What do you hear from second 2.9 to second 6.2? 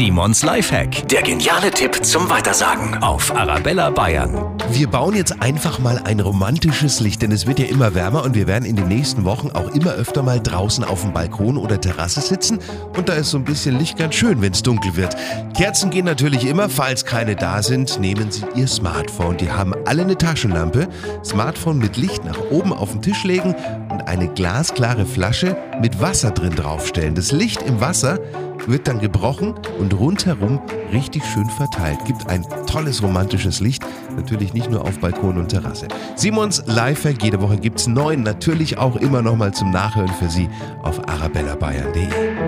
auf Arabella Bayern. Wir bauen jetzt einfach mal ein